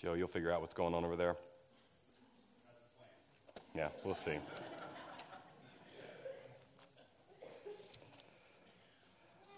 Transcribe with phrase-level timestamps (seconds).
[0.00, 1.36] Joe, you'll figure out what's going on over there.
[3.76, 4.38] Yeah, we'll see.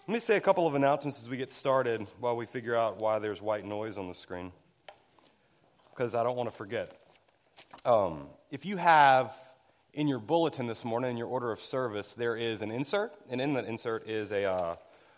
[0.05, 2.97] Let me say a couple of announcements as we get started while we figure out
[2.97, 4.51] why there's white noise on the screen,
[5.91, 6.91] because I don't want to forget.
[7.85, 9.33] Um, if you have
[9.93, 13.39] in your bulletin this morning, in your order of service, there is an insert, and
[13.39, 14.75] in that insert is a uh,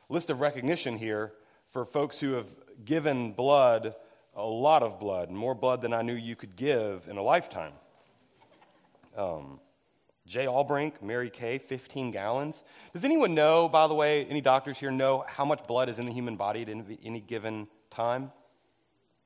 [0.08, 1.34] list of recognition here
[1.72, 2.48] for folks who have
[2.86, 3.96] given blood,
[4.36, 7.74] a lot of blood, more blood than I knew you could give in a lifetime.
[9.18, 9.60] Um,
[10.28, 12.64] Jay Albrink, Mary Kay, 15 gallons.
[12.94, 16.06] Does anyone know, by the way, any doctors here know how much blood is in
[16.06, 16.70] the human body at
[17.04, 18.32] any given time?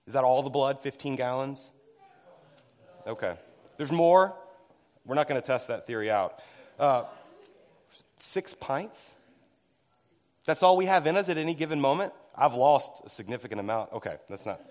[0.05, 1.71] Is that all the blood, 15 gallons?
[3.07, 3.35] Okay.
[3.77, 4.35] There's more.
[5.05, 6.39] We're not going to test that theory out.
[6.77, 7.03] Uh,
[8.19, 9.15] six pints?
[10.45, 12.11] That's all we have in us at any given moment?
[12.35, 13.93] I've lost a significant amount.
[13.93, 14.61] Okay, that's not.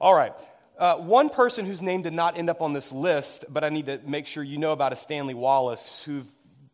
[0.00, 0.32] All right.
[0.78, 3.86] Uh, one person whose name did not end up on this list, but I need
[3.86, 6.26] to make sure you know about is Stanley Wallace, who've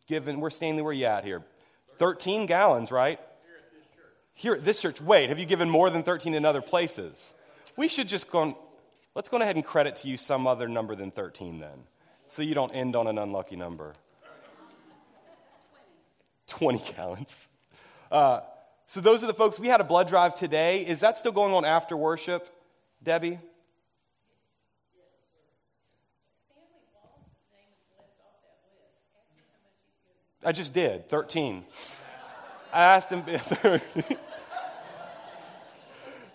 [0.07, 1.43] given, where Stanley, where you at here?
[1.97, 3.19] 13 gallons, right?
[4.33, 5.01] Here at this church.
[5.01, 7.33] Wait, have you given more than 13 in other places?
[7.75, 8.55] We should just go, on,
[9.13, 11.83] let's go ahead and credit to you some other number than 13 then,
[12.29, 13.93] so you don't end on an unlucky number.
[16.47, 17.49] 20 gallons.
[18.09, 18.39] Uh,
[18.85, 19.59] so those are the folks.
[19.59, 20.85] We had a blood drive today.
[20.87, 22.47] Is that still going on after worship,
[23.03, 23.39] Debbie?
[30.43, 31.65] I just did, 13.
[32.71, 33.23] I asked him.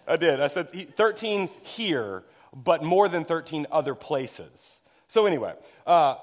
[0.06, 0.40] I did.
[0.40, 4.80] I said 13 here, but more than 13 other places.
[5.08, 5.54] So, anyway,
[5.86, 6.16] uh,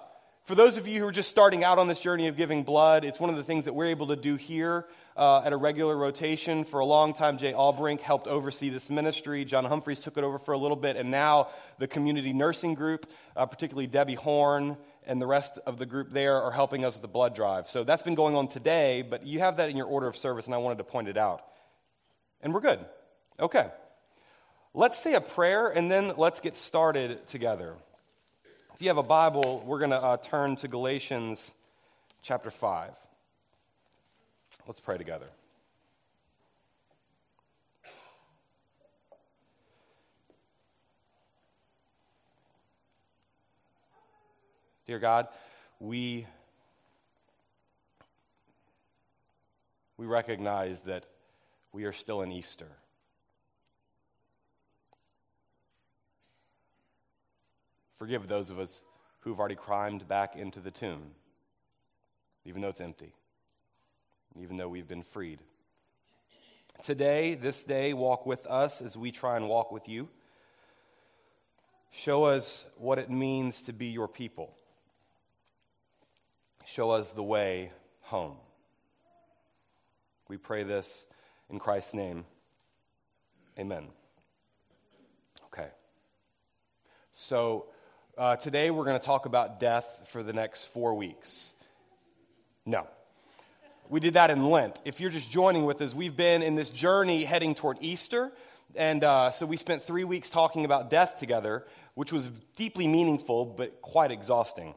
[0.43, 3.05] for those of you who are just starting out on this journey of giving blood,
[3.05, 4.85] it's one of the things that we're able to do here
[5.19, 6.63] uh, at a regular rotation.
[6.63, 9.43] For a long time, Jay Albrink helped oversee this ministry.
[9.43, 13.05] John Humphreys took it over for a little bit, and now the community nursing group,
[13.35, 17.01] uh, particularly Debbie Horn and the rest of the group there, are helping us with
[17.01, 17.67] the blood drive.
[17.67, 20.45] So that's been going on today, but you have that in your order of service,
[20.45, 21.43] and I wanted to point it out.
[22.41, 22.79] And we're good.
[23.41, 23.69] Okay.
[24.73, 27.75] Let's say a prayer, and then let's get started together.
[28.73, 31.51] If you have a Bible, we're going to uh, turn to Galatians
[32.21, 32.95] chapter 5.
[34.69, 35.25] Let's pray together.
[44.85, 45.27] Dear God,
[45.79, 46.27] we,
[49.97, 51.07] we recognize that
[51.71, 52.67] we are still in Easter.
[57.95, 58.83] Forgive those of us
[59.21, 61.15] who've already climbed back into the tomb,
[62.45, 63.13] even though it's empty
[64.39, 65.39] even though we've been freed.
[66.81, 70.07] Today, this day, walk with us as we try and walk with you.
[71.91, 74.55] Show us what it means to be your people.
[76.65, 78.37] Show us the way home.
[80.29, 81.05] We pray this
[81.49, 82.25] in Christ's name.
[83.57, 83.87] Amen.
[85.45, 85.67] Okay.
[87.11, 87.65] So,
[88.17, 91.53] uh, today we're going to talk about death for the next four weeks.
[92.65, 92.87] No.
[93.91, 94.79] We did that in Lent.
[94.85, 98.31] If you're just joining with us, we've been in this journey heading toward Easter.
[98.75, 103.45] And uh, so we spent three weeks talking about death together, which was deeply meaningful,
[103.45, 104.75] but quite exhausting.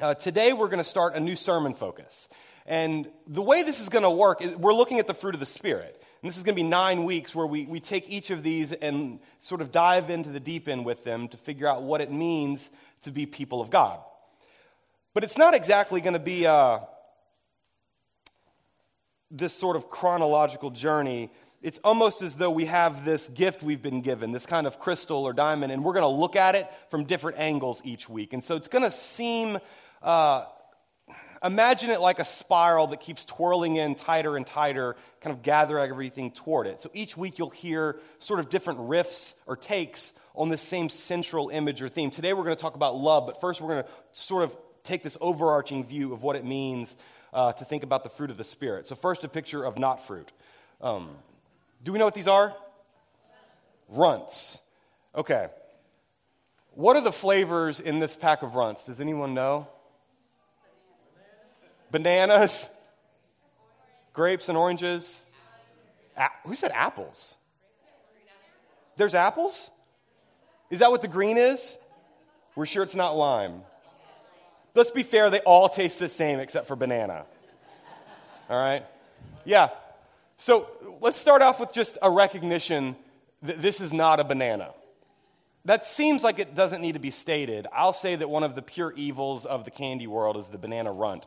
[0.00, 2.28] Uh, today, we're going to start a new sermon focus.
[2.66, 5.40] And the way this is going to work is we're looking at the fruit of
[5.40, 6.00] the Spirit.
[6.22, 8.70] And this is going to be nine weeks where we, we take each of these
[8.70, 12.12] and sort of dive into the deep end with them to figure out what it
[12.12, 12.70] means
[13.02, 13.98] to be people of God.
[15.14, 16.46] But it's not exactly going to be.
[16.46, 16.78] Uh,
[19.34, 21.30] this sort of chronological journey,
[21.60, 25.24] it's almost as though we have this gift we've been given, this kind of crystal
[25.24, 28.32] or diamond, and we're going to look at it from different angles each week.
[28.32, 29.58] And so it's going to seem,
[30.02, 30.44] uh,
[31.42, 35.78] imagine it like a spiral that keeps twirling in tighter and tighter, kind of gather
[35.80, 36.80] everything toward it.
[36.80, 41.48] So each week you'll hear sort of different riffs or takes on this same central
[41.48, 42.10] image or theme.
[42.10, 45.02] Today we're going to talk about love, but first we're going to sort of take
[45.02, 46.94] this overarching view of what it means
[47.34, 48.86] uh, to think about the fruit of the Spirit.
[48.86, 50.32] So, first, a picture of not fruit.
[50.80, 51.10] Um,
[51.82, 52.54] do we know what these are?
[53.88, 54.58] Runts.
[55.14, 55.48] Okay.
[56.70, 58.86] What are the flavors in this pack of runts?
[58.86, 59.68] Does anyone know?
[61.90, 62.68] Bananas,
[64.12, 65.22] grapes and oranges.
[66.16, 67.36] A- who said apples?
[68.96, 69.70] There's apples?
[70.70, 71.76] Is that what the green is?
[72.56, 73.62] We're sure it's not lime.
[74.74, 77.26] Let's be fair, they all taste the same except for banana.
[78.50, 78.84] All right?
[79.44, 79.68] Yeah.
[80.36, 80.68] So
[81.00, 82.96] let's start off with just a recognition
[83.42, 84.72] that this is not a banana.
[85.64, 87.66] that seems like it doesn't need to be stated.
[87.72, 90.92] I'll say that one of the pure evils of the candy world is the banana
[90.92, 91.26] runt.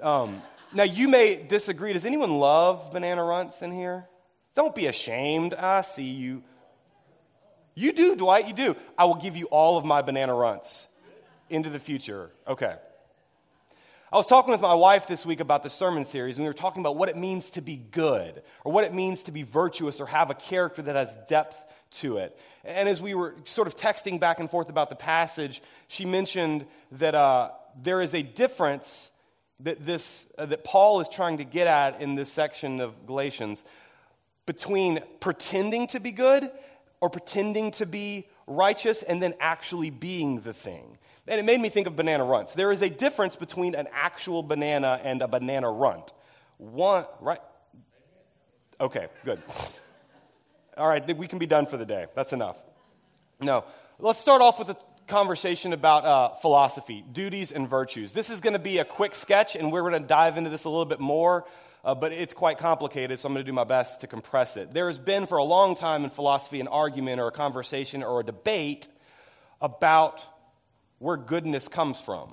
[0.00, 0.40] Um,
[0.72, 1.92] now, you may disagree.
[1.92, 4.06] Does anyone love banana runts in here?
[4.54, 5.52] Don't be ashamed.
[5.52, 6.42] I see you.
[7.74, 8.76] You do, Dwight, you do.
[8.96, 10.87] I will give you all of my banana runts
[11.50, 12.30] into the future.
[12.46, 12.74] Okay.
[14.10, 16.54] I was talking with my wife this week about the sermon series, and we were
[16.54, 20.00] talking about what it means to be good, or what it means to be virtuous,
[20.00, 22.38] or have a character that has depth to it.
[22.64, 26.66] And as we were sort of texting back and forth about the passage, she mentioned
[26.92, 27.50] that uh,
[27.82, 29.10] there is a difference
[29.60, 33.62] that, this, uh, that Paul is trying to get at in this section of Galatians
[34.46, 36.50] between pretending to be good
[37.00, 40.96] or pretending to be righteous and then actually being the thing.
[41.28, 42.54] And it made me think of banana runts.
[42.54, 46.12] There is a difference between an actual banana and a banana runt.
[46.56, 47.40] One, right?
[48.80, 49.40] Okay, good.
[50.76, 52.06] All right, we can be done for the day.
[52.14, 52.56] That's enough.
[53.40, 53.64] No,
[53.98, 54.76] let's start off with a
[55.06, 58.12] conversation about uh, philosophy, duties, and virtues.
[58.12, 60.64] This is going to be a quick sketch, and we're going to dive into this
[60.64, 61.46] a little bit more.
[61.84, 64.72] Uh, but it's quite complicated, so I'm going to do my best to compress it.
[64.72, 68.20] There has been for a long time in philosophy an argument or a conversation or
[68.20, 68.88] a debate
[69.60, 70.24] about
[70.98, 72.30] where goodness comes from.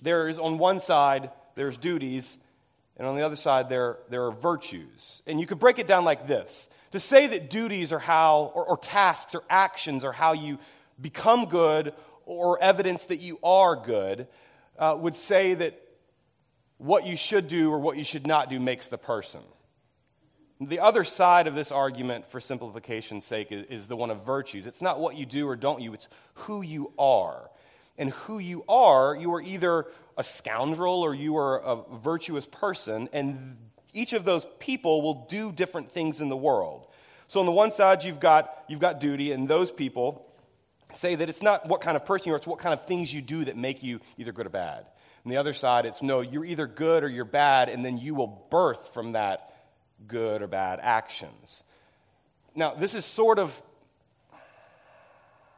[0.00, 2.38] There is, on one side, there's duties,
[2.96, 5.22] and on the other side, there, there are virtues.
[5.26, 8.64] And you could break it down like this to say that duties are how, or,
[8.64, 10.58] or tasks or actions are how you
[11.00, 11.92] become good
[12.24, 14.26] or evidence that you are good,
[14.78, 15.80] uh, would say that
[16.78, 19.40] what you should do or what you should not do makes the person.
[20.60, 24.66] The other side of this argument, for simplification's sake, is, is the one of virtues.
[24.66, 27.50] It's not what you do or don't you, it's who you are
[27.98, 33.08] and who you are, you are either a scoundrel or you are a virtuous person,
[33.12, 33.56] and
[33.92, 36.86] each of those people will do different things in the world.
[37.28, 40.26] So on the one side, you've got, you've got duty, and those people
[40.92, 43.12] say that it's not what kind of person you are, it's what kind of things
[43.12, 44.86] you do that make you either good or bad.
[45.24, 48.14] On the other side, it's no, you're either good or you're bad, and then you
[48.14, 49.52] will birth from that
[50.06, 51.64] good or bad actions.
[52.54, 53.60] Now, this is sort of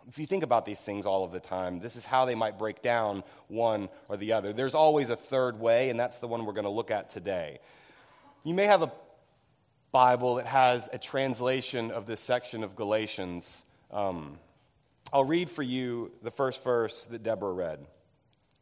[0.09, 2.59] if you think about these things all of the time, this is how they might
[2.59, 4.55] break down one or the other.
[4.55, 7.59] There's always a third way, and that's the one we're going to look at today.
[8.43, 8.91] You may have a
[9.93, 13.65] Bible that has a translation of this section of Galatians.
[13.91, 14.39] Um,
[15.13, 17.87] I'll read for you the first verse that Deborah read.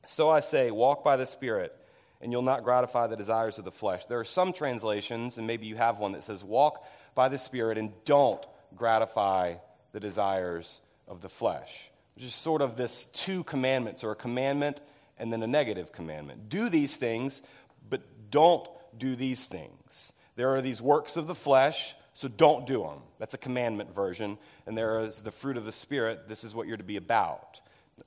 [0.06, 1.72] So I say, walk by the Spirit,
[2.20, 4.04] and you'll not gratify the desires of the flesh.
[4.06, 6.84] There are some translations, and maybe you have one that says, walk
[7.14, 8.44] by the Spirit and don't
[8.74, 9.56] gratify
[9.92, 14.80] the desires of the flesh, which is sort of this two commandments, or a commandment
[15.18, 16.48] and then a negative commandment.
[16.48, 17.42] Do these things,
[17.88, 20.12] but don't do these things.
[20.36, 23.02] There are these works of the flesh, so don't do them.
[23.18, 24.38] That's a commandment version.
[24.66, 26.28] And there is the fruit of the Spirit.
[26.28, 27.60] This is what you're to be about.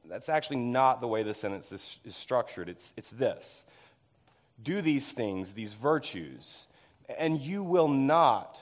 [0.05, 2.69] That's actually not the way the sentence is, is structured.
[2.69, 3.65] It's, it's this
[4.61, 6.67] Do these things, these virtues,
[7.17, 8.61] and you will not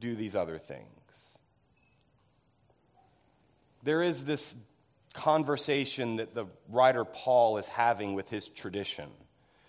[0.00, 0.99] do these other things
[3.82, 4.54] there is this
[5.12, 9.08] conversation that the writer Paul is having with his tradition,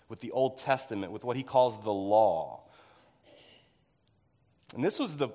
[0.08, 2.62] with the Old Testament, with what he calls the law.
[4.74, 5.28] And this was the,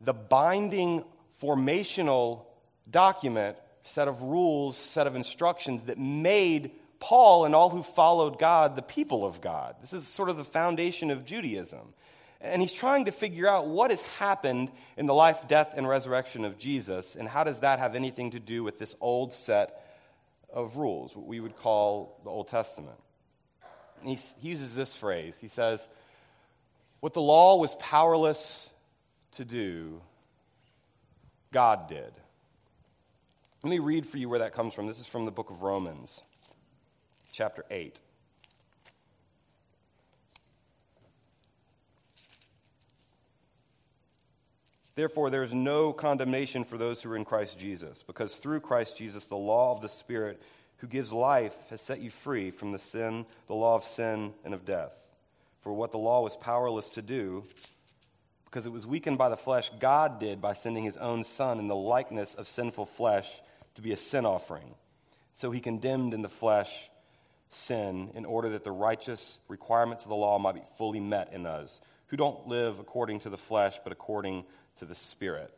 [0.00, 1.04] the binding
[1.40, 2.46] formational
[2.90, 6.70] document, set of rules, set of instructions that made
[7.00, 9.76] Paul and all who followed God the people of God.
[9.80, 11.94] This is sort of the foundation of Judaism.
[12.42, 16.44] And he's trying to figure out what has happened in the life, death, and resurrection
[16.44, 19.80] of Jesus, and how does that have anything to do with this old set
[20.52, 22.98] of rules, what we would call the Old Testament.
[24.00, 25.38] And he, he uses this phrase.
[25.40, 25.86] He says,
[27.00, 28.68] What the law was powerless
[29.32, 30.02] to do,
[31.52, 32.12] God did.
[33.62, 34.88] Let me read for you where that comes from.
[34.88, 36.22] This is from the book of Romans,
[37.32, 38.00] chapter 8.
[44.94, 48.96] Therefore, there is no condemnation for those who are in Christ Jesus, because through Christ
[48.96, 50.40] Jesus, the law of the Spirit
[50.78, 54.52] who gives life has set you free from the sin, the law of sin and
[54.52, 55.06] of death.
[55.60, 57.44] For what the law was powerless to do,
[58.44, 61.68] because it was weakened by the flesh, God did by sending his own Son in
[61.68, 63.30] the likeness of sinful flesh
[63.76, 64.74] to be a sin offering.
[65.34, 66.90] So he condemned in the flesh
[67.48, 71.46] sin in order that the righteous requirements of the law might be fully met in
[71.46, 74.44] us, who don't live according to the flesh, but according
[74.78, 75.52] to the Spirit.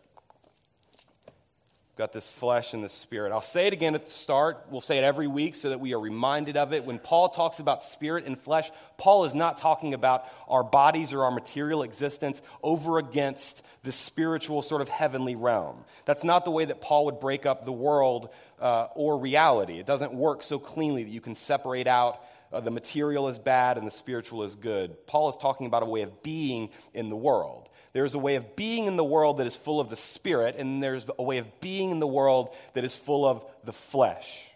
[1.96, 3.30] got this flesh and the spirit.
[3.30, 4.66] I'll say it again at the start.
[4.68, 6.84] We'll say it every week so that we are reminded of it.
[6.84, 8.68] When Paul talks about spirit and flesh,
[8.98, 14.62] Paul is not talking about our bodies or our material existence over against the spiritual
[14.62, 15.84] sort of heavenly realm.
[16.04, 19.78] That's not the way that Paul would break up the world uh, or reality.
[19.78, 22.20] It doesn't work so cleanly that you can separate out
[22.52, 25.06] uh, the material is bad and the spiritual is good.
[25.06, 27.68] Paul is talking about a way of being in the world.
[27.94, 30.82] There's a way of being in the world that is full of the spirit, and
[30.82, 34.48] there's a way of being in the world that is full of the flesh.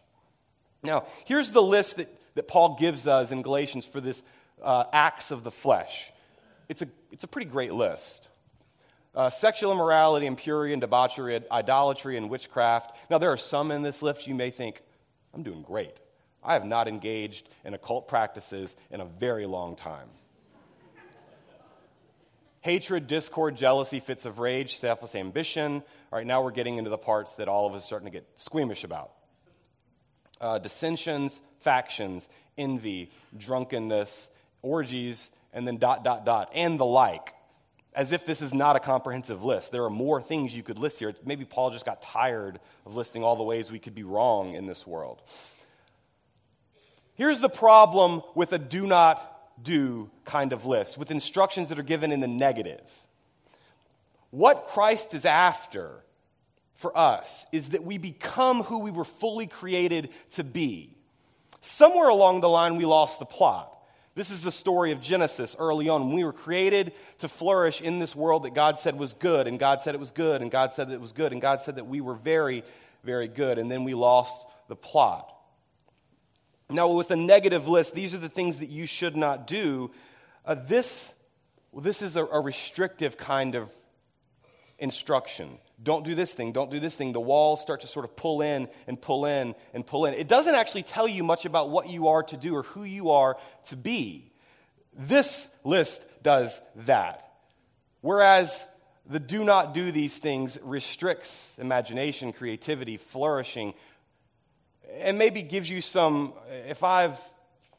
[0.83, 4.25] Now, here's the list that, that Paul gives us in Galatians for this
[4.61, 6.11] uh, acts of the flesh.
[6.69, 8.27] It's a, it's a pretty great list.
[9.15, 12.97] Uh, sexual immorality, impurity, and debauchery, idolatry, and witchcraft.
[13.09, 14.83] Now, there are some in this list you may think,
[15.33, 16.01] I'm doing great.
[16.43, 20.09] I have not engaged in occult practices in a very long time
[22.69, 25.83] hatred, discord, jealousy, fits of rage, selfless ambition.
[26.13, 28.13] All right, now we're getting into the parts that all of us are starting to
[28.13, 29.11] get squeamish about.
[30.39, 34.29] Uh, dissensions, factions, envy, drunkenness,
[34.61, 37.33] orgies, and then dot, dot, dot, and the like.
[37.95, 39.73] As if this is not a comprehensive list.
[39.73, 41.15] There are more things you could list here.
[41.25, 44.67] Maybe Paul just got tired of listing all the ways we could be wrong in
[44.67, 45.23] this world.
[47.15, 51.85] Here's the problem with a do not do kind of list with instructions that are
[51.85, 52.83] given in the negative.
[54.31, 56.05] What Christ is after
[56.75, 60.95] for us is that we become who we were fully created to be.
[61.61, 63.75] Somewhere along the line, we lost the plot.
[64.15, 66.13] This is the story of Genesis early on.
[66.13, 69.81] We were created to flourish in this world that God said was good, and God
[69.81, 71.87] said it was good, and God said that it was good, and God said that
[71.87, 72.65] we were very,
[73.05, 75.33] very good, and then we lost the plot.
[76.71, 79.91] Now, with a negative list, these are the things that you should not do.
[80.45, 81.15] Uh, this,
[81.73, 83.73] well, this is a, a restrictive kind of
[84.79, 85.59] instruction.
[85.83, 87.13] Don't do this thing, don't do this thing.
[87.13, 90.15] The walls start to sort of pull in and pull in and pull in.
[90.15, 93.11] It doesn't actually tell you much about what you are to do or who you
[93.13, 94.31] are to be.
[94.93, 97.33] This list does that.
[98.03, 98.65] Whereas
[99.07, 103.73] the do not do these things restricts imagination, creativity, flourishing,
[104.93, 106.33] and maybe gives you some,
[106.67, 107.19] if I've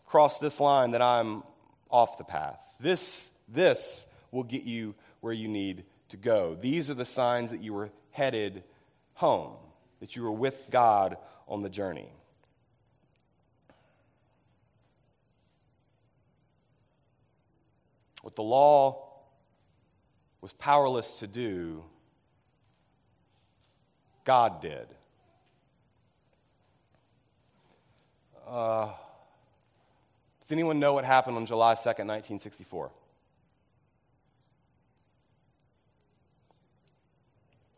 [0.05, 1.43] crossed this line, that I'm
[1.89, 2.63] off the path.
[2.79, 6.57] This, this will get you where you need to go.
[6.59, 8.63] These are the signs that you were headed
[9.13, 9.55] home,
[9.99, 12.09] that you were with God on the journey.
[18.21, 19.07] What the law
[20.41, 21.83] was powerless to do,
[24.25, 24.87] God did.
[28.49, 28.89] Uh,
[30.41, 32.91] does anyone know what happened on July 2nd, 1964?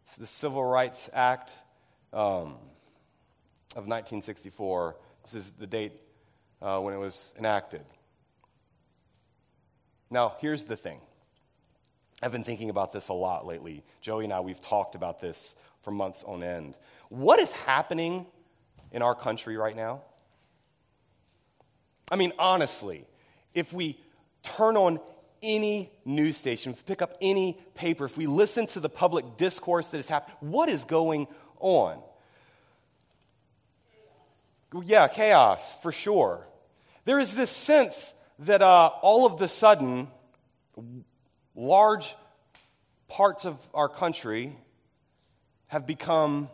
[0.05, 1.51] It's the Civil Rights Act
[2.13, 2.55] um,
[3.75, 4.95] of 1964.
[5.23, 5.91] This is the date
[6.61, 7.83] uh, when it was enacted.
[10.09, 11.01] Now, here's the thing.
[12.23, 13.83] I've been thinking about this a lot lately.
[13.99, 16.77] Joey and I, we've talked about this for months on end.
[17.09, 18.25] What is happening
[18.93, 20.03] in our country right now?
[22.11, 23.05] I mean, honestly,
[23.53, 23.97] if we
[24.43, 24.99] turn on
[25.41, 29.37] any news station, if we pick up any paper, if we listen to the public
[29.37, 31.27] discourse that is happening, what is going
[31.59, 32.01] on?
[34.83, 36.45] Yeah, chaos, for sure.
[37.05, 40.09] There is this sense that uh, all of the sudden,
[41.55, 42.13] large
[43.07, 44.55] parts of our country
[45.67, 46.49] have become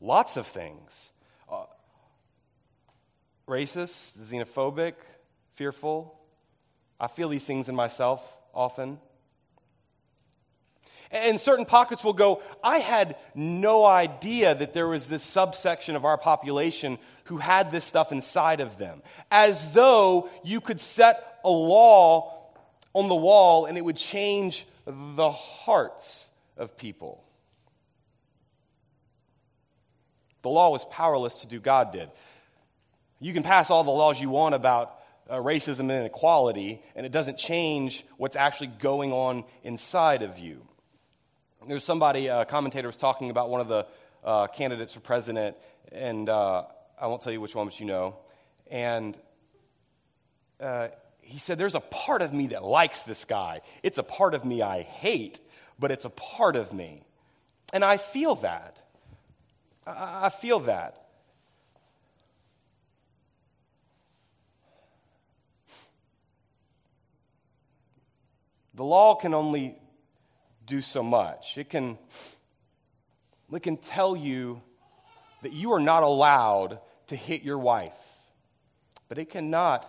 [0.00, 1.13] lots of things
[3.48, 4.94] racist, xenophobic,
[5.54, 6.18] fearful.
[6.98, 8.98] I feel these things in myself often.
[11.10, 16.04] And certain pockets will go, I had no idea that there was this subsection of
[16.04, 19.02] our population who had this stuff inside of them.
[19.30, 22.50] As though you could set a law
[22.94, 27.22] on the wall and it would change the hearts of people.
[30.42, 32.10] The law was powerless to do, God did.
[33.24, 35.00] You can pass all the laws you want about
[35.30, 40.60] uh, racism and inequality, and it doesn't change what's actually going on inside of you.
[41.66, 43.86] There's somebody, a commentator was talking about one of the
[44.22, 45.56] uh, candidates for president,
[45.90, 46.64] and uh,
[47.00, 48.16] I won't tell you which one, but you know.
[48.70, 49.18] And
[50.60, 50.88] uh,
[51.22, 53.62] he said, There's a part of me that likes this guy.
[53.82, 55.40] It's a part of me I hate,
[55.78, 57.06] but it's a part of me.
[57.72, 58.76] And I feel that.
[59.86, 61.03] I, I feel that.
[68.74, 69.76] The law can only
[70.66, 71.56] do so much.
[71.58, 71.98] It can,
[73.52, 74.62] it can tell you
[75.42, 77.96] that you are not allowed to hit your wife,
[79.08, 79.88] but it cannot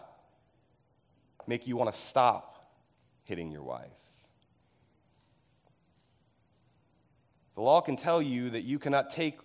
[1.48, 2.72] make you want to stop
[3.26, 3.88] hitting your wife.
[7.56, 9.40] The law can tell you that you cannot take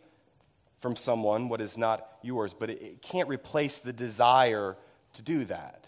[0.81, 4.77] from someone what is not yours, but it, can't replace the desire
[5.15, 5.85] to do that.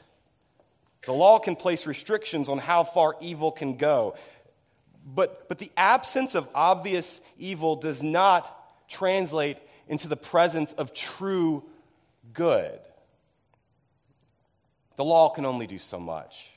[1.06, 4.14] The law can place restrictions on how far evil can go.
[5.04, 8.49] But, but the absence of obvious evil does not
[8.88, 11.64] translate into the presence of true
[12.32, 12.78] good.
[14.97, 16.50] The law can only do so much.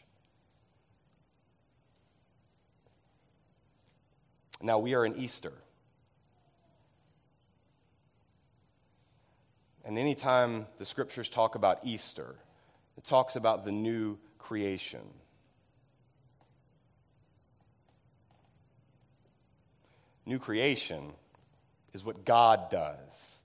[4.61, 5.53] Now, we are in Easter.
[9.83, 12.35] And anytime the scriptures talk about Easter,
[12.97, 15.01] it talks about the new creation.
[20.25, 21.11] New creation
[21.93, 23.41] is what God does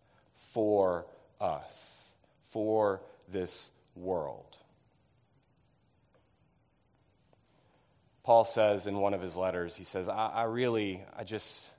[0.52, 1.06] for
[1.40, 2.10] us,
[2.48, 4.58] for this world.
[8.22, 11.70] Paul says in one of his letters, he says, I, I, really, I just,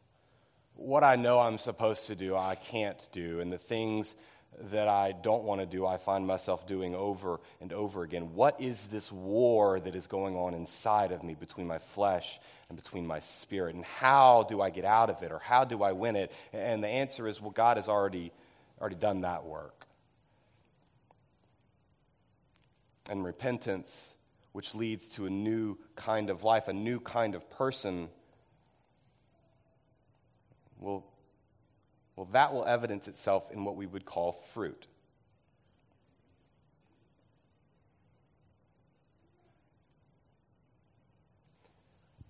[0.75, 3.39] what I know I'm supposed to do, I can't do.
[3.39, 4.15] And the things
[4.59, 8.33] that I don't want to do, I find myself doing over and over again.
[8.35, 12.39] What is this war that is going on inside of me between my flesh
[12.69, 13.75] and between my spirit?
[13.75, 16.31] And how do I get out of it or how do I win it?
[16.53, 18.31] And the answer is, well, God has already,
[18.79, 19.87] already done that work.
[23.09, 24.13] And repentance,
[24.51, 28.09] which leads to a new kind of life, a new kind of person,
[30.77, 31.05] will
[32.15, 34.87] well, that will evidence itself in what we would call fruit.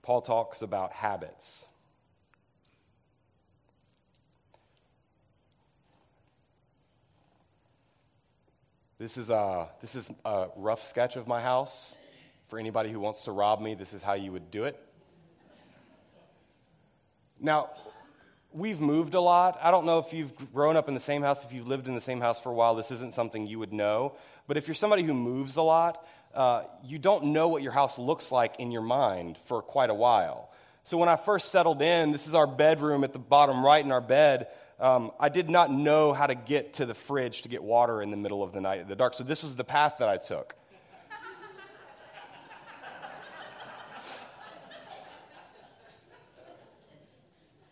[0.01, 1.65] Paul talks about habits.
[8.97, 11.95] This is, a, this is a rough sketch of my house.
[12.49, 14.79] For anybody who wants to rob me, this is how you would do it.
[17.39, 17.69] Now,
[18.53, 19.57] we've moved a lot.
[19.61, 21.95] I don't know if you've grown up in the same house, if you've lived in
[21.95, 24.13] the same house for a while, this isn't something you would know.
[24.47, 27.97] But if you're somebody who moves a lot, uh, you don't know what your house
[27.97, 30.49] looks like in your mind for quite a while.
[30.83, 33.91] So when I first settled in, this is our bedroom at the bottom right in
[33.91, 34.47] our bed.
[34.79, 38.09] Um, I did not know how to get to the fridge to get water in
[38.09, 39.13] the middle of the night in the dark.
[39.13, 40.55] So this was the path that I took.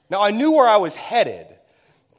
[0.10, 1.48] Now, I knew where I was headed.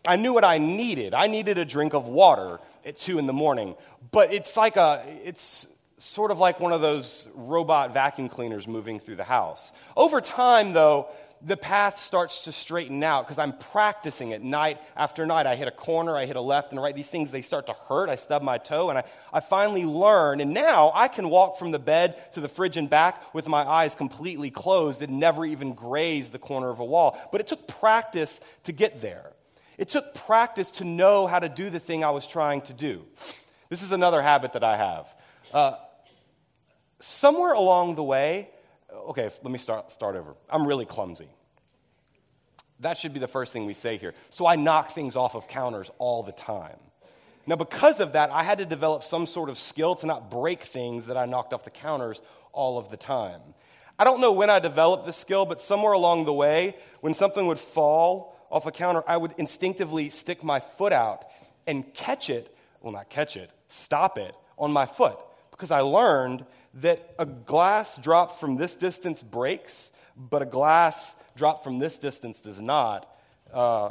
[0.07, 1.13] I knew what I needed.
[1.13, 3.75] I needed a drink of water at two in the morning.
[4.11, 5.67] But it's like a, it's
[5.99, 9.73] sort of like one of those robot vacuum cleaners moving through the house.
[9.97, 11.09] Over time, though,
[11.43, 15.47] the path starts to straighten out because I'm practicing it night after night.
[15.47, 16.95] I hit a corner, I hit a left and a right.
[16.95, 18.09] These things, they start to hurt.
[18.09, 20.41] I stub my toe, and I, I finally learn.
[20.41, 23.63] And now I can walk from the bed to the fridge and back with my
[23.63, 27.19] eyes completely closed and never even graze the corner of a wall.
[27.33, 29.33] But it took practice to get there.
[29.79, 33.07] It took practice to know how to do the thing I was trying to do.
[33.71, 35.15] This is another habit that I have.
[35.55, 35.77] Uh,
[36.99, 38.51] somewhere along the way,
[39.09, 40.35] okay, let me start, start over.
[40.49, 41.29] I'm really clumsy.
[42.81, 44.15] That should be the first thing we say here.
[44.31, 46.79] So I knock things off of counters all the time.
[47.47, 50.63] Now, because of that, I had to develop some sort of skill to not break
[50.63, 52.21] things that I knocked off the counters
[52.53, 53.41] all of the time.
[53.99, 57.47] I don't know when I developed this skill, but somewhere along the way, when something
[57.47, 61.27] would fall off a counter, I would instinctively stick my foot out
[61.67, 65.19] and catch it, well, not catch it, stop it on my foot.
[65.51, 71.65] Because I learned that a glass dropped from this distance breaks, but a glass dropped
[71.65, 73.09] from this distance does not.
[73.53, 73.91] Uh,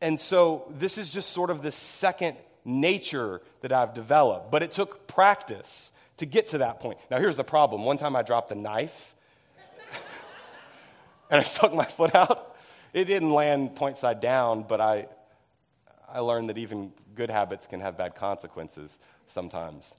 [0.00, 4.72] and so this is just sort of the second nature that I've developed, but it
[4.72, 6.98] took practice to get to that point.
[7.10, 9.14] Now, here's the problem one time I dropped a knife
[11.30, 12.56] and I stuck my foot out.
[12.92, 15.06] It didn't land point side down, but I,
[16.08, 19.94] I learned that even good habits can have bad consequences sometimes.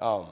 [0.00, 0.28] Um,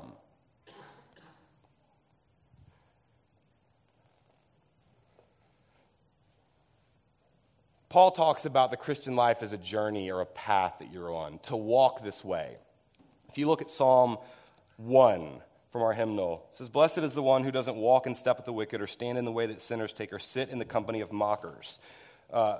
[7.90, 11.40] Paul talks about the Christian life as a journey or a path that you're on,
[11.40, 12.56] to walk this way.
[13.28, 14.18] If you look at Psalm
[14.76, 15.40] 1
[15.72, 18.46] from our hymnal, it says, Blessed is the one who doesn't walk in step with
[18.46, 21.00] the wicked, or stand in the way that sinners take, or sit in the company
[21.00, 21.80] of mockers.
[22.32, 22.58] Uh,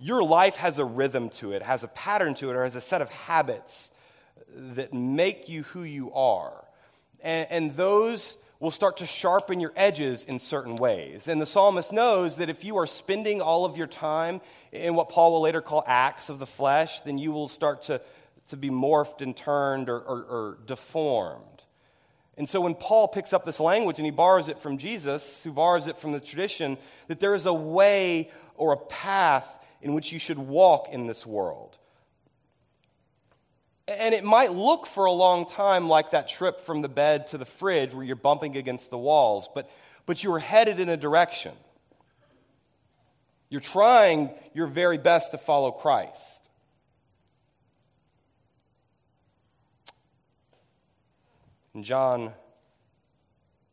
[0.00, 2.80] your life has a rhythm to it, has a pattern to it, or has a
[2.80, 3.92] set of habits
[4.52, 6.64] that make you who you are.
[7.22, 11.28] And, and those will start to sharpen your edges in certain ways.
[11.28, 14.40] And the psalmist knows that if you are spending all of your time
[14.72, 18.00] in what Paul will later call acts of the flesh, then you will start to,
[18.48, 21.44] to be morphed and turned or, or, or deformed.
[22.36, 25.52] And so when Paul picks up this language and he borrows it from Jesus, who
[25.52, 30.12] borrows it from the tradition, that there is a way or a path in which
[30.12, 31.76] you should walk in this world.
[33.88, 37.38] And it might look for a long time like that trip from the bed to
[37.38, 39.70] the fridge where you're bumping against the walls, but,
[40.04, 41.54] but you are headed in a direction.
[43.48, 46.50] You're trying your very best to follow Christ.
[51.74, 52.32] In John,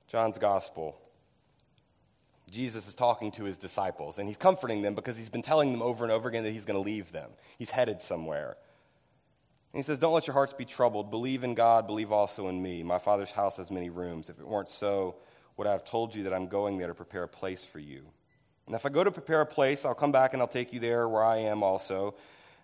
[0.07, 0.97] John's gospel,
[2.51, 5.81] Jesus is talking to his disciples and he's comforting them because he's been telling them
[5.81, 7.31] over and over again that he's going to leave them.
[7.57, 8.55] He's headed somewhere.
[9.75, 11.11] And he says, Don't let your hearts be troubled.
[11.11, 12.81] Believe in God, believe also in me.
[12.81, 14.29] My Father's house has many rooms.
[14.29, 15.17] If it weren't so,
[15.57, 18.05] would I have told you that I'm going there to prepare a place for you?
[18.67, 20.79] And if I go to prepare a place, I'll come back and I'll take you
[20.79, 22.15] there where I am also.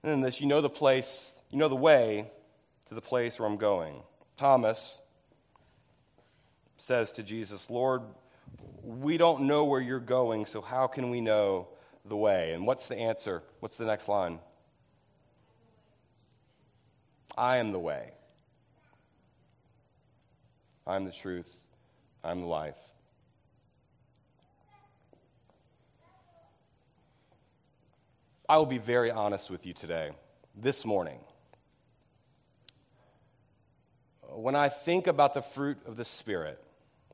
[0.04, 2.32] And then this, you know the place, you know the way
[2.86, 4.04] to the place where I'm going.
[4.38, 4.98] Thomas
[6.78, 8.04] says to Jesus, Lord,
[8.84, 11.68] we don't know where you're going, so how can we know
[12.06, 12.54] the way?
[12.54, 13.44] And what's the answer?
[13.60, 14.40] What's the next line?
[17.38, 18.12] I am the way.
[20.86, 21.50] I'm the truth.
[22.24, 22.76] I'm the life.
[28.50, 30.12] I will be very honest with you today,
[30.56, 31.20] this morning.
[34.30, 36.62] When I think about the fruit of the Spirit,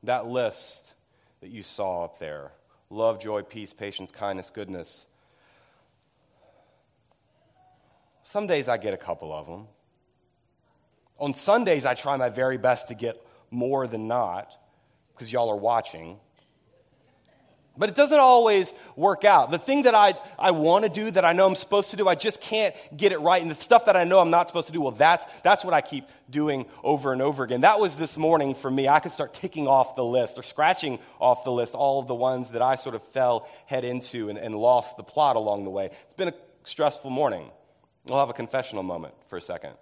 [0.02, 0.94] that list
[1.40, 2.52] that you saw up there
[2.90, 5.06] love, joy, peace, patience, kindness, goodness
[8.28, 9.68] some days I get a couple of them.
[11.18, 14.52] On Sundays, I try my very best to get more than not
[15.14, 16.18] because y'all are watching.
[17.78, 19.52] But it doesn't always work out.
[19.52, 22.08] The thing that I, I want to do, that I know I'm supposed to do,
[22.08, 23.40] I just can't get it right.
[23.40, 25.74] And the stuff that I know I'm not supposed to do, well, that's, that's what
[25.74, 27.60] I keep doing over and over again.
[27.60, 28.88] That was this morning for me.
[28.88, 32.16] I could start ticking off the list or scratching off the list all of the
[32.16, 35.70] ones that I sort of fell head into and, and lost the plot along the
[35.70, 35.86] way.
[35.86, 37.48] It's been a stressful morning.
[38.06, 39.74] We'll have a confessional moment for a second.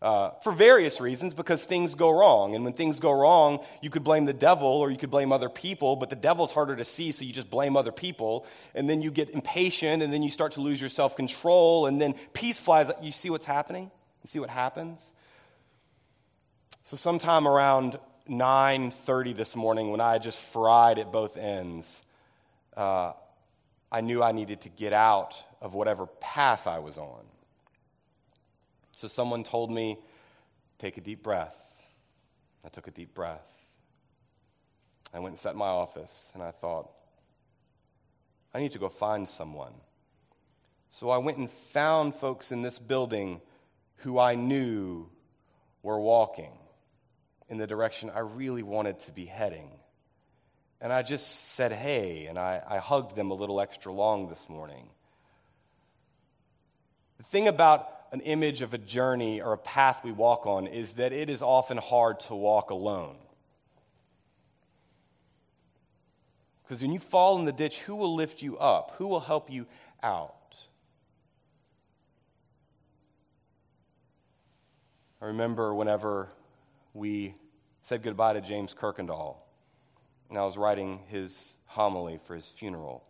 [0.00, 2.54] Uh, for various reasons, because things go wrong.
[2.54, 5.48] And when things go wrong, you could blame the devil or you could blame other
[5.48, 8.46] people, but the devil's harder to see, so you just blame other people.
[8.76, 12.00] And then you get impatient, and then you start to lose your self control, and
[12.00, 12.92] then peace flies.
[13.02, 13.90] You see what's happening?
[14.22, 15.12] You see what happens?
[16.84, 22.04] So, sometime around 9:30 this morning, when I just fried at both ends,
[22.76, 23.14] uh,
[23.90, 27.24] I knew I needed to get out of whatever path I was on.
[28.98, 29.96] So someone told me,
[30.78, 31.56] take a deep breath.
[32.64, 33.46] I took a deep breath.
[35.14, 36.90] I went and sat in my office and I thought,
[38.52, 39.74] I need to go find someone.
[40.90, 43.40] So I went and found folks in this building
[43.98, 45.08] who I knew
[45.84, 46.58] were walking
[47.48, 49.70] in the direction I really wanted to be heading.
[50.80, 54.44] And I just said, hey, and I, I hugged them a little extra long this
[54.48, 54.88] morning.
[57.18, 60.92] The thing about an image of a journey or a path we walk on is
[60.94, 63.16] that it is often hard to walk alone.
[66.62, 68.94] Because when you fall in the ditch, who will lift you up?
[68.98, 69.66] Who will help you
[70.02, 70.34] out?
[75.20, 76.28] I remember whenever
[76.94, 77.34] we
[77.82, 79.36] said goodbye to James Kirkendall,
[80.28, 83.02] and I was writing his homily for his funeral,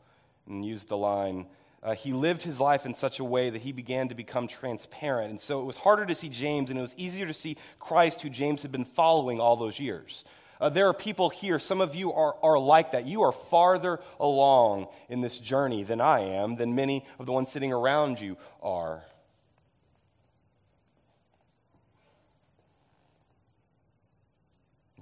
[0.46, 1.46] and used the line,
[1.82, 5.30] uh, he lived his life in such a way that he began to become transparent.
[5.30, 8.22] And so it was harder to see James, and it was easier to see Christ,
[8.22, 10.24] who James had been following all those years.
[10.60, 13.06] Uh, there are people here, some of you are, are like that.
[13.06, 17.52] You are farther along in this journey than I am, than many of the ones
[17.52, 19.04] sitting around you are.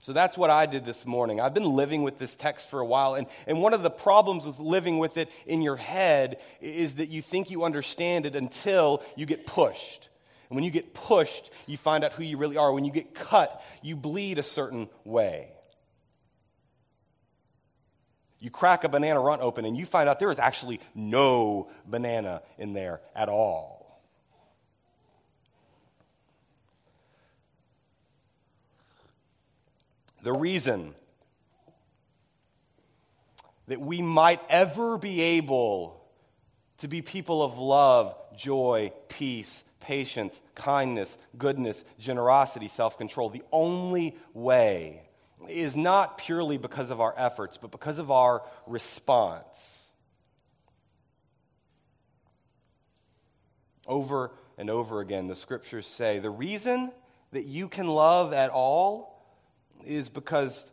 [0.07, 1.40] So that's what I did this morning.
[1.40, 4.47] I've been living with this text for a while, and, and one of the problems
[4.47, 9.03] with living with it in your head is that you think you understand it until
[9.16, 10.09] you get pushed.
[10.49, 12.73] And when you get pushed, you find out who you really are.
[12.73, 15.49] When you get cut, you bleed a certain way.
[18.38, 22.42] You crack a banana runt open, and you find out there is actually no banana
[22.59, 23.76] in there at all.
[30.23, 30.95] The reason
[33.69, 36.05] that we might ever be able
[36.79, 43.29] to be people of love, joy, peace, patience, kindness, goodness, generosity, self control.
[43.29, 45.03] The only way
[45.49, 49.83] is not purely because of our efforts, but because of our response.
[53.87, 56.93] Over and over again, the scriptures say the reason
[57.33, 59.16] that you can love at all
[59.87, 60.70] is because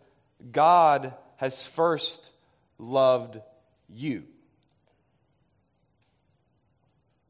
[0.52, 2.32] God has first
[2.78, 3.40] loved
[3.90, 4.26] you.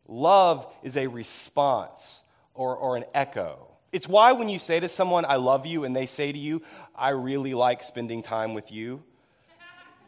[0.07, 2.21] Love is a response
[2.53, 3.67] or, or an echo.
[3.91, 6.61] It's why when you say to someone, I love you, and they say to you,
[6.95, 9.03] I really like spending time with you,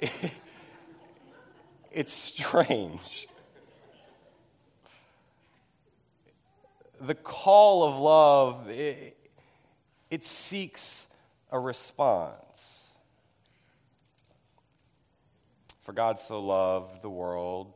[1.92, 3.28] it's strange.
[7.00, 9.18] The call of love, it,
[10.10, 11.08] it seeks
[11.52, 12.90] a response.
[15.82, 17.74] For God so loved the world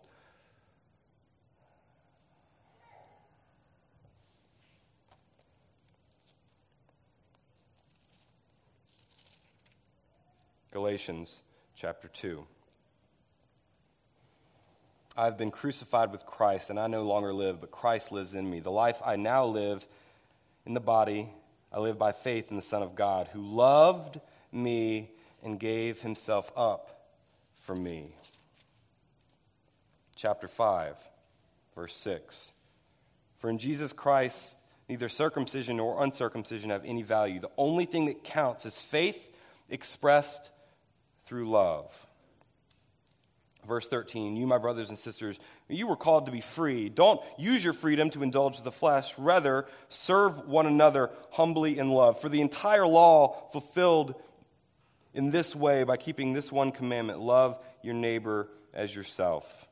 [10.71, 11.43] Galatians
[11.75, 12.45] chapter 2.
[15.17, 18.59] I've been crucified with Christ, and I no longer live, but Christ lives in me.
[18.59, 19.85] The life I now live
[20.65, 21.27] in the body,
[21.71, 24.19] I live by faith in the Son of God, who loved
[24.51, 25.11] me
[25.43, 27.07] and gave himself up
[27.59, 28.15] for me.
[30.15, 30.95] Chapter 5,
[31.75, 32.51] verse 6.
[33.37, 34.57] For in Jesus Christ,
[34.89, 37.39] neither circumcision nor uncircumcision have any value.
[37.39, 39.29] The only thing that counts is faith
[39.69, 40.49] expressed
[41.25, 41.93] through love.
[43.69, 46.89] Verse 13, you, my brothers and sisters, you were called to be free.
[46.89, 49.13] Don't use your freedom to indulge the flesh.
[49.19, 52.19] Rather, serve one another humbly in love.
[52.19, 54.15] For the entire law fulfilled
[55.13, 59.67] in this way by keeping this one commandment love your neighbor as yourself.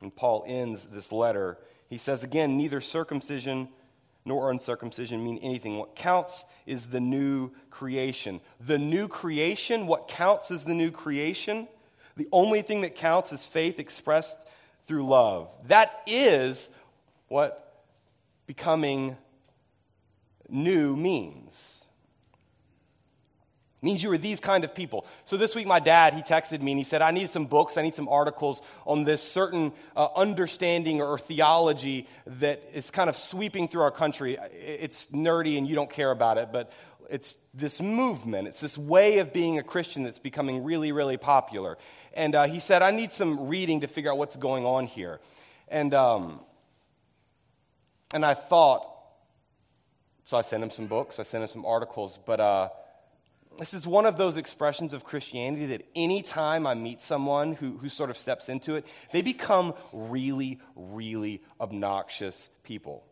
[0.00, 1.58] And Paul ends this letter.
[1.88, 3.68] He says again, neither circumcision
[4.24, 5.78] nor uncircumcision mean anything.
[5.78, 8.40] What counts is the new creation.
[8.58, 11.68] The new creation, what counts is the new creation.
[12.16, 14.36] The only thing that counts is faith expressed
[14.86, 15.50] through love.
[15.68, 16.68] That is
[17.28, 17.84] what
[18.46, 19.16] becoming
[20.48, 21.76] new means
[23.86, 25.06] means you are these kind of people.
[25.24, 27.76] So this week, my dad, he texted me and he said, I need some books,
[27.76, 33.16] I need some articles on this certain uh, understanding or theology that is kind of
[33.16, 34.38] sweeping through our country.
[34.52, 36.72] It's nerdy and you don't care about it, but
[37.10, 41.78] it's this movement, it's this way of being a Christian that's becoming really, really popular.
[42.12, 45.20] And uh, he said, I need some reading to figure out what's going on here.
[45.68, 46.40] And, um,
[48.12, 48.86] and I thought,
[50.24, 52.68] so I sent him some books, I sent him some articles, but uh,
[53.58, 57.88] this is one of those expressions of Christianity that anytime I meet someone who, who
[57.88, 63.04] sort of steps into it, they become really, really obnoxious people.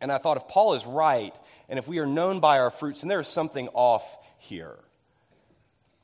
[0.00, 1.34] And I thought if Paul is right,
[1.68, 4.78] and if we are known by our fruits, and there is something off here.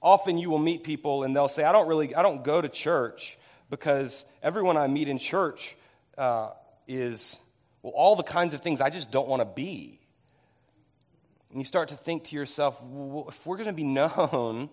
[0.03, 2.69] Often you will meet people and they'll say, I don't really, I don't go to
[2.69, 3.39] church
[3.71, 5.77] because everyone I meet in church
[6.19, 6.51] uh,
[6.87, 7.39] is,
[7.83, 9.99] well, all the kinds of things I just don't want to be.
[11.51, 14.69] And you start to think to yourself, well, if we're going to be known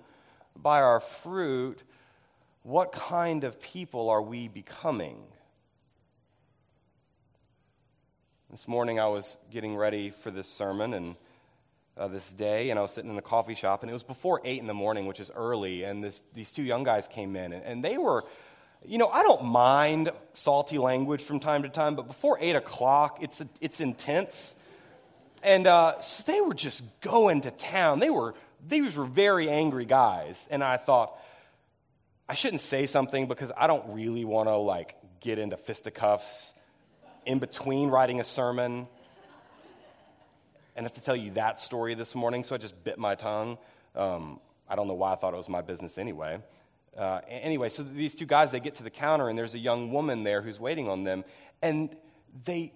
[0.55, 1.81] by our fruit,
[2.63, 5.23] what kind of people are we becoming?
[8.51, 11.15] This morning I was getting ready for this sermon and
[11.97, 14.41] uh, this day, and I was sitting in a coffee shop, and it was before
[14.43, 17.53] 8 in the morning, which is early, and this, these two young guys came in,
[17.53, 18.25] and, and they were,
[18.85, 23.19] you know, I don't mind salty language from time to time, but before 8 o'clock,
[23.21, 24.53] it's, it's intense.
[25.43, 27.99] And uh, so they were just going to town.
[27.99, 28.35] They were,
[28.67, 30.45] these were very angry guys.
[30.51, 31.17] And I thought,
[32.27, 36.51] I shouldn't say something because I don't really want to like get into fisticuffs
[37.25, 38.87] in between writing a sermon.
[40.75, 43.15] And I have to tell you that story this morning, so I just bit my
[43.15, 43.57] tongue.
[43.95, 46.39] Um, I don't know why I thought it was my business anyway.
[46.97, 49.91] Uh, anyway, so these two guys, they get to the counter, and there's a young
[49.91, 51.23] woman there who's waiting on them.
[51.61, 51.95] And
[52.45, 52.73] they,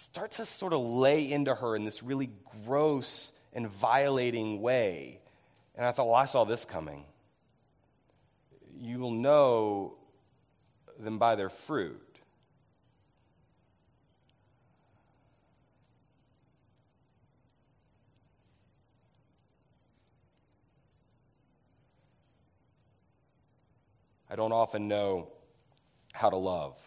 [0.00, 2.30] start to sort of lay into her in this really
[2.64, 5.20] gross and violating way.
[5.74, 7.04] And I thought, well, I saw this coming.
[8.78, 9.96] You will know
[10.98, 12.09] them by their fruit.
[24.30, 25.28] I don't often know
[26.12, 26.78] how to love.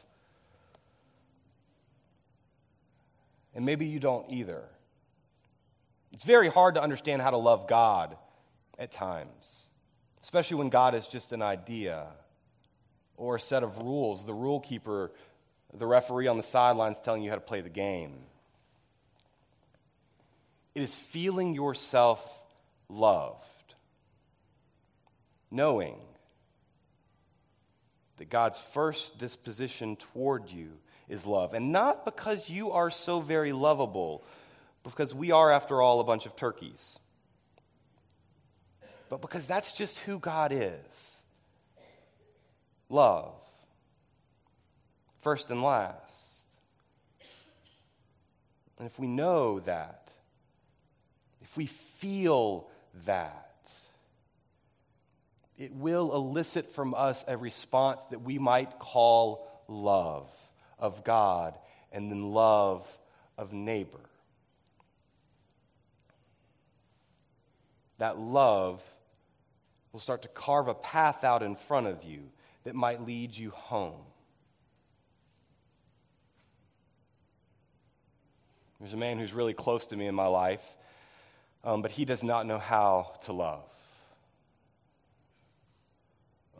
[3.53, 4.63] And maybe you don't either.
[6.11, 8.15] It's very hard to understand how to love God
[8.79, 9.69] at times,
[10.21, 12.07] especially when God is just an idea
[13.17, 15.11] or a set of rules, the rule keeper,
[15.73, 18.13] the referee on the sidelines telling you how to play the game.
[20.75, 22.43] It is feeling yourself
[22.89, 23.75] loved,
[25.51, 25.97] knowing
[28.17, 30.71] that God's first disposition toward you
[31.09, 31.53] is love.
[31.53, 34.23] And not because you are so very lovable,
[34.83, 36.99] because we are, after all, a bunch of turkeys,
[39.09, 41.21] but because that's just who God is
[42.89, 43.33] love,
[45.21, 46.43] first and last.
[48.77, 50.11] And if we know that,
[51.41, 52.67] if we feel
[53.05, 53.42] that,
[55.57, 60.29] it will elicit from us a response that we might call love
[60.79, 61.57] of God
[61.91, 62.87] and then love
[63.37, 63.99] of neighbor.
[67.99, 68.81] That love
[69.91, 72.31] will start to carve a path out in front of you
[72.63, 74.01] that might lead you home.
[78.79, 80.77] There's a man who's really close to me in my life,
[81.63, 83.72] um, but he does not know how to love.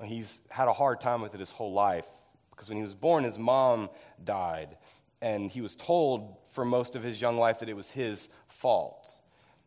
[0.03, 2.07] He's had a hard time with it his whole life
[2.51, 3.89] because when he was born, his mom
[4.23, 4.77] died,
[5.21, 9.19] and he was told for most of his young life that it was his fault.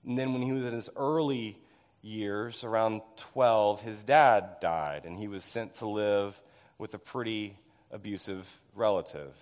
[0.07, 1.59] And then when he was in his early
[2.03, 6.41] years, around 12, his dad died, and he was sent to live
[6.79, 7.59] with a pretty
[7.91, 9.35] abusive relative.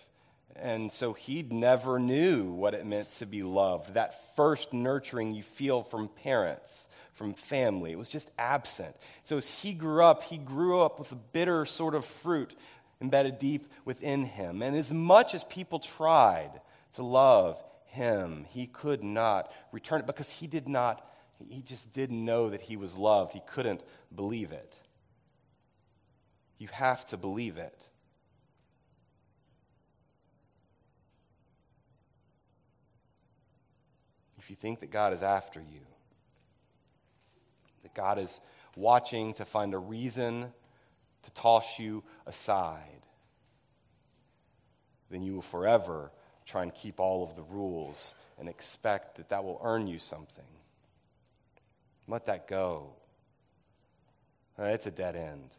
[0.56, 3.94] And so he never knew what it meant to be loved.
[3.94, 8.94] That first nurturing you feel from parents, from family, it was just absent.
[9.24, 12.54] So as he grew up, he grew up with a bitter sort of fruit
[13.00, 14.62] embedded deep within him.
[14.62, 16.60] And as much as people tried
[16.94, 21.04] to love him, he could not return it because he did not,
[21.48, 23.32] he just didn't know that he was loved.
[23.32, 23.82] He couldn't
[24.14, 24.76] believe it.
[26.58, 27.86] You have to believe it.
[34.44, 35.80] If you think that God is after you,
[37.82, 38.42] that God is
[38.76, 40.52] watching to find a reason
[41.22, 43.06] to toss you aside,
[45.10, 46.12] then you will forever
[46.44, 50.44] try and keep all of the rules and expect that that will earn you something.
[52.06, 52.90] Let that go.
[54.58, 55.52] Uh, it's a dead end.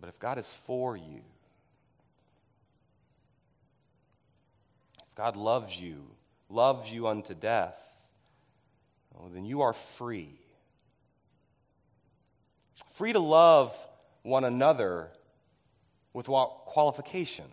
[0.00, 1.22] But if God is for you,
[4.98, 6.04] if God loves you,
[6.48, 7.80] loves you unto death,
[9.14, 10.38] well, then you are free.
[12.90, 13.76] Free to love
[14.22, 15.10] one another
[16.12, 17.46] without qualification,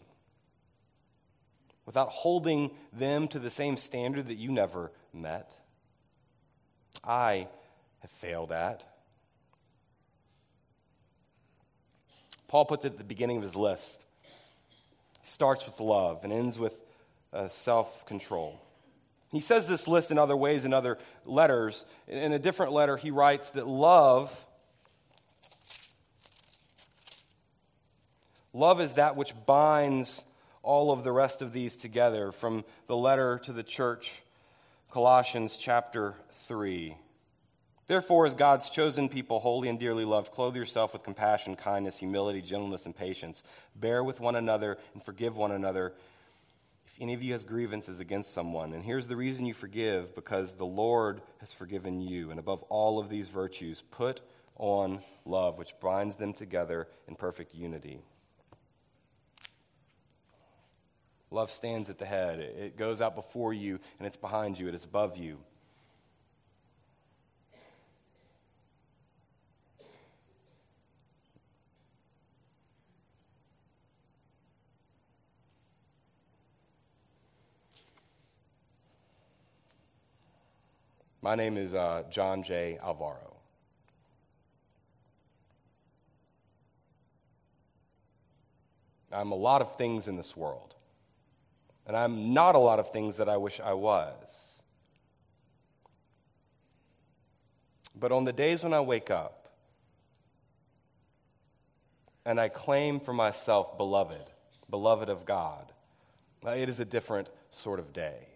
[1.85, 5.51] without holding them to the same standard that you never met.
[7.03, 7.47] I
[7.99, 8.83] have failed at.
[12.47, 14.07] Paul puts it at the beginning of his list.
[15.21, 16.75] He starts with love and ends with
[17.33, 18.59] uh, self control.
[19.31, 21.85] He says this list in other ways in other letters.
[22.07, 24.45] In a different letter, he writes that love.
[28.53, 30.25] Love is that which binds
[30.63, 34.21] all of the rest of these together from the letter to the church,
[34.91, 36.97] Colossians chapter 3.
[37.87, 42.41] Therefore, as God's chosen people, holy and dearly loved, clothe yourself with compassion, kindness, humility,
[42.41, 43.43] gentleness, and patience.
[43.75, 45.93] Bear with one another and forgive one another
[47.01, 48.73] any of you has grievances against someone.
[48.73, 52.29] And here's the reason you forgive because the Lord has forgiven you.
[52.29, 54.21] And above all of these virtues, put
[54.55, 58.01] on love, which binds them together in perfect unity.
[61.31, 64.75] Love stands at the head, it goes out before you, and it's behind you, it
[64.75, 65.39] is above you.
[81.21, 82.79] My name is uh, John J.
[82.83, 83.35] Alvaro.
[89.11, 90.73] I'm a lot of things in this world,
[91.85, 94.61] and I'm not a lot of things that I wish I was.
[97.93, 99.49] But on the days when I wake up
[102.25, 104.31] and I claim for myself, beloved,
[104.69, 105.71] beloved of God,
[106.47, 108.30] it is a different sort of day.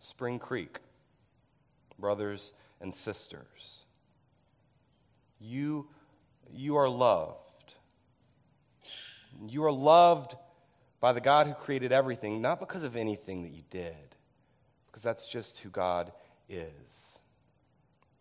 [0.00, 0.78] Spring Creek,
[1.98, 3.84] brothers and sisters.
[5.38, 5.88] You,
[6.52, 7.74] you are loved.
[9.46, 10.34] You are loved
[11.00, 14.16] by the God who created everything, not because of anything that you did,
[14.86, 16.12] because that's just who God
[16.48, 17.18] is.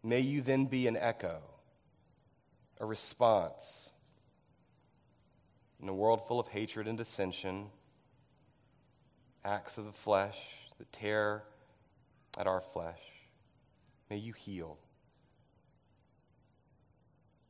[0.04, 1.40] May you then be an echo,
[2.80, 3.90] a response
[5.82, 7.68] in a world full of hatred and dissension
[9.44, 10.38] acts of the flesh
[10.78, 11.44] that tear
[12.40, 13.02] at our flesh.
[14.10, 14.80] May you heal,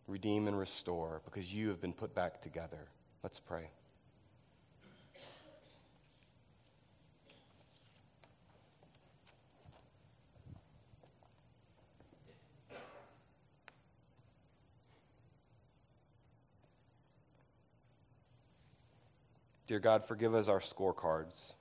[0.08, 2.90] redeem, and restore because you have been put back together.
[3.24, 3.70] Let's pray.
[19.68, 21.54] Dear God, forgive us our scorecards.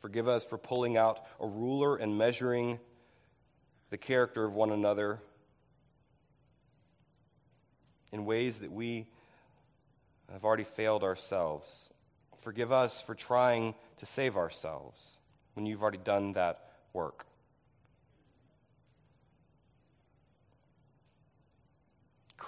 [0.00, 2.78] Forgive us for pulling out a ruler and measuring
[3.90, 5.20] the character of one another
[8.12, 9.06] in ways that we
[10.32, 11.90] have already failed ourselves.
[12.38, 15.18] Forgive us for trying to save ourselves
[15.54, 17.26] when you've already done that work.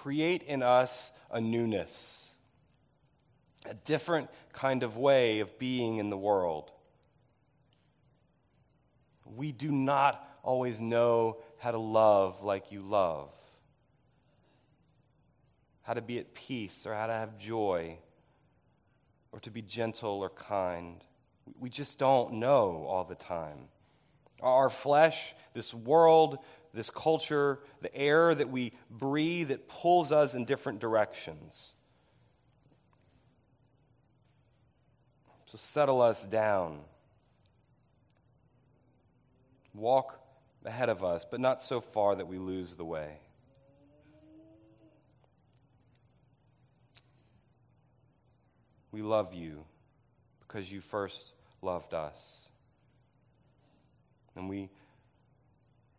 [0.02, 2.32] create in us a newness,
[3.66, 6.72] a different kind of way of being in the world.
[9.42, 13.32] We do not always know how to love like you love,
[15.82, 17.98] how to be at peace or how to have joy
[19.32, 21.02] or to be gentle or kind.
[21.58, 23.66] We just don't know all the time.
[24.40, 26.38] Our flesh, this world,
[26.72, 31.74] this culture, the air that we breathe, it pulls us in different directions.
[35.46, 36.82] So settle us down.
[39.74, 40.20] Walk
[40.64, 43.18] ahead of us, but not so far that we lose the way.
[48.90, 49.64] We love you
[50.40, 52.50] because you first loved us.
[54.36, 54.68] And we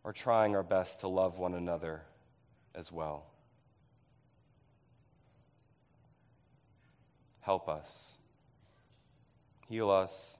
[0.04, 2.02] are trying our best to love one another
[2.74, 3.26] as well.
[7.40, 8.14] Help us.
[9.68, 10.38] Heal us.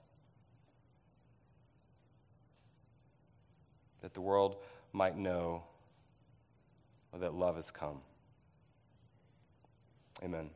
[4.05, 4.57] That the world
[4.93, 5.63] might know
[7.11, 8.01] that love has come.
[10.23, 10.51] Amen.